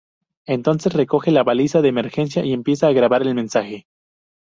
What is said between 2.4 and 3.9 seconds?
y empieza a grabar el mensaje.